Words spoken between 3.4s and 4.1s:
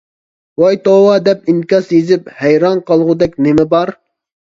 نېمە بار.